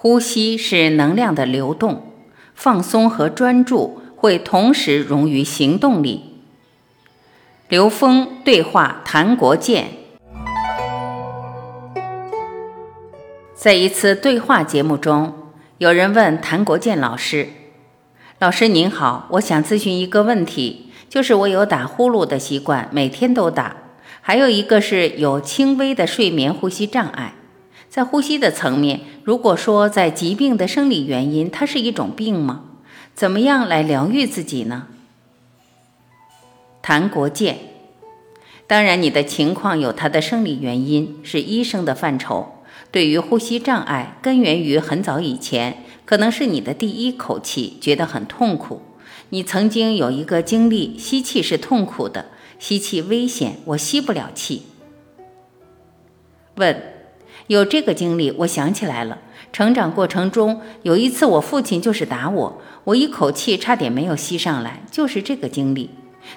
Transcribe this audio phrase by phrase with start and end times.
[0.00, 2.12] 呼吸是能量的流动，
[2.54, 6.36] 放松和专注会同时融于行动里。
[7.68, 9.88] 刘峰对话谭国建，
[13.56, 15.34] 在一次对话节目中，
[15.78, 17.48] 有人问谭国建老师
[18.38, 23.74] ：“老师您好，我想咨询一个问题，就是我有打呼噜的习惯，每天都打，
[24.20, 27.34] 还有一个是有轻微的睡眠呼吸障碍。”
[27.88, 32.64] 在呼吸的层面，如果说在疾病的生理原因，它是一种病吗？
[33.14, 34.88] 怎么样来疗愈自己呢？
[36.82, 37.58] 谭国建，
[38.66, 42.62] 当然你的情况有它的生理原因，是医生的范畴。
[42.90, 48.82] 对于呼吸障碍，根源于很早以前，可能是你的第一口气觉得很痛苦，
[49.30, 52.26] 你曾经有一个经历，吸气是痛苦的，
[52.58, 54.62] 吸气危险，我吸不了气。
[56.56, 56.97] 问。
[57.48, 59.18] 有这个经历，我想起来了。
[59.52, 65.90] 成长过程中有一次，我父亲就是打我，我一口气差点没有吸上来，就是这个经历。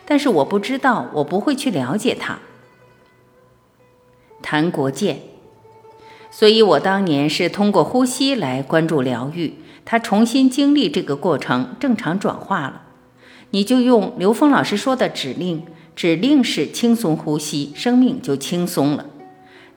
[0.06, 2.40] 但是我不知道，我不会去了解他。
[4.42, 5.20] 谭国建，
[6.32, 12.84] 所以我当年是通过呼吸来关注疗愈，他重新经历这个过程，正常转化了。
[13.50, 19.08] 你就用刘峰老师说的指令，指令是轻松呼吸，生命就轻松了。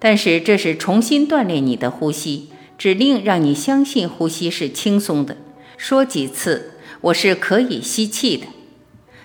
[0.04, 5.38] 但是这是重新锻炼你的呼吸，指令让你相信呼吸是轻松的。
[5.78, 8.46] 说几次，我是可以吸气的。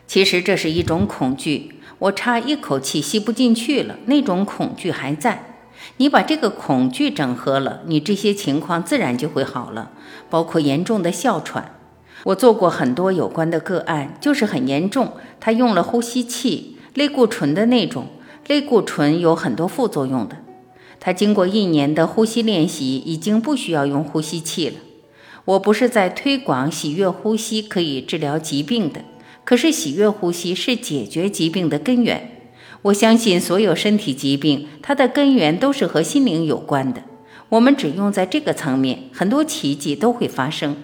[0.08, 5.58] 其实这是一种恐惧，我差一口气吸不进去了，那种恐惧还在。
[5.98, 9.92] 你把这个恐惧整合了，你这些情况自然就会好了，
[10.30, 11.76] 包括严重的哮喘。
[12.24, 18.08] 我做过很多有关的个案，就是很严重，他用了呼吸器，类固醇的那种，
[18.48, 20.38] 类固醇有很多副作用的。
[21.00, 24.76] 他经过一年的呼吸练习，已经不需要用呼吸器了。
[25.46, 29.02] 我不是在推广喜悦呼吸可以治疗疾病的，
[29.44, 32.52] 可是喜悦呼吸是解决疾病的根源。
[32.84, 37.04] 我相信所有身体疾病，它的根源都是和心灵有关的。
[37.50, 40.78] 我们只用在这个层面，很多奇迹都会发生。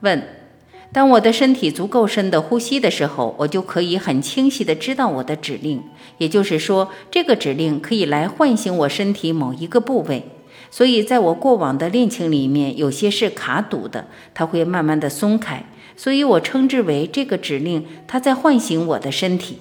[0.00, 0.45] 问。
[0.92, 5.82] 当我的身体足够深的呼吸的时候，我就可以很清晰的知道我的指令。
[6.18, 10.30] 也就是说，这个指令可以来唤醒我身体某一个部位。
[10.70, 15.64] 所以，在我过往的恋情里面，有些是卡堵的，它会慢慢的松开。
[15.96, 19.58] 所以我称之为这个指令，它在唤醒我的身体。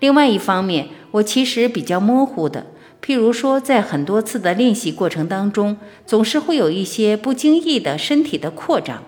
[0.00, 2.66] 另外一方面，我其实比较模糊的，
[3.04, 5.76] 譬如说，在很多次的练习过程当中，
[6.06, 9.02] 总是会有一些不经意的身体的扩张。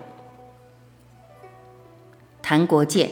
[2.47, 3.09] 谭国建，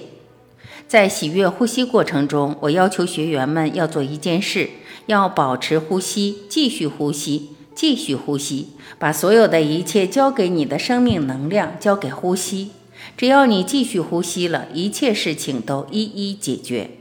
[0.88, 4.70] 在喜悦呼吸过程中，我要求学员们要做一件事：
[5.08, 8.68] 要保持呼吸，继续呼吸，继续呼吸，
[9.00, 12.70] 把所有的一切交给你的生命能量，交给呼吸。
[13.18, 16.92] 只要你继续呼吸了，一切事情都一一解决。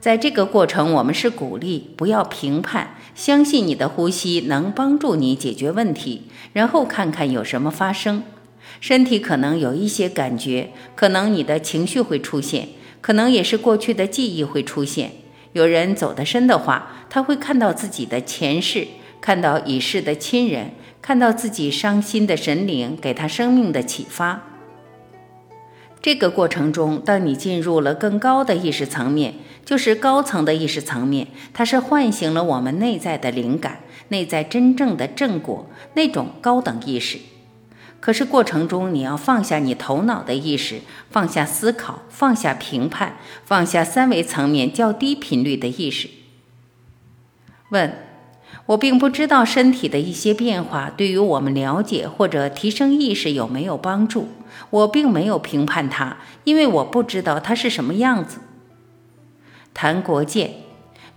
[0.00, 6.22] 在这个过程，我们是鼓励，不要评判，相信你的呼吸能帮助你解决问题，
[6.52, 8.24] 然后看看有什么发生。
[8.80, 12.68] 身体可能有一些感觉，可能你的情绪会出现，
[13.00, 15.12] 可能也是过去的记忆会出现。
[15.52, 18.86] 有人走得深的话，他会看到自己的前世，
[19.20, 24.42] 看到已逝的亲人，看到自己伤心的神灵给他生命的启发。
[26.00, 37.18] 这个过程中，当你进入了更高的意识层面，就是高层的意识层面，它是唤醒了我们内在的灵感，内在真正的正果那种高等意识。
[38.00, 46.08] 可是过程中，你要放下你头脑的意识，放下思考，放下评判，放下三维层面较低频率的意识。
[47.70, 47.98] 问：
[48.66, 54.28] 我并不知道身体的一些变化对于我们了解或者提升意识有没有帮助。
[54.70, 58.38] 我并没有评判它，因为我不知道它是什么样子。
[59.74, 60.54] 谭国建，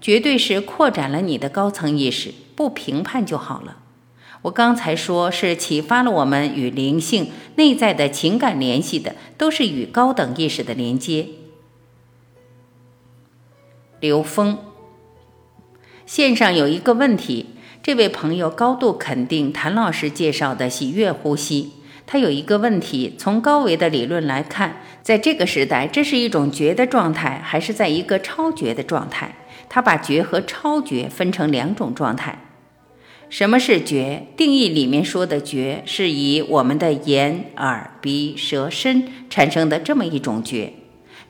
[0.01, 3.77] 绝对是扩展了你的高层意识，不评判就好了。
[4.43, 11.27] 我刚才说是启发了我们与灵性内在的情感联系的，都是与高等意识的连接。
[13.99, 14.57] 刘峰，
[16.07, 17.51] 线上有一个问题，
[17.83, 21.73] 这位朋友高度肯定谭老师介绍的喜悦呼吸。
[22.07, 29.35] 他有一个问题，从高维的理论来看，在这个时代，这是一种觉的状态，还是在一个超觉的状态？
[29.69, 32.39] 他把觉和超觉分成两种状态。
[33.31, 34.27] 什么是觉？
[34.35, 40.73] 定义里面说的觉，是以我们的眼、耳、鼻、舌、身产生的这么一种觉，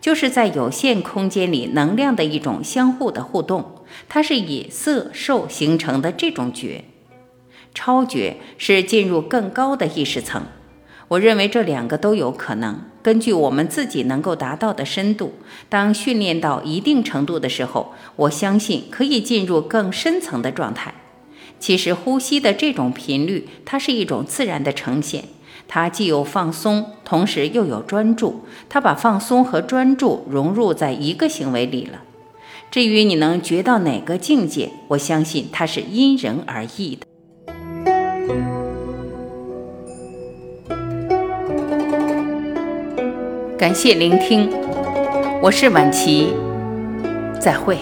[0.01, 6.85] 就是在有限空间里能量的一种相互的互动，它是以色受形成的这种觉。
[7.75, 10.47] 超觉是进入更高的意识层。
[11.09, 12.81] 我认为这两个都有可能。
[13.03, 15.35] 根据我们自己能够达到的深度，
[15.69, 20.95] 当训练到一定程度的时候，我相信可以进入更深层的状态。
[21.61, 25.25] 其实呼吸的这种频率，它是一种自然的呈现，
[25.67, 32.01] 它既有放松，同时又有专注，它把放松和专注融入在一个行为里了。
[32.71, 37.05] 至于你能觉到哪个境界，我相信它是因人而异的。
[43.55, 44.49] 感谢聆听，
[45.43, 46.33] 我是晚琪，
[47.39, 47.77] 再会。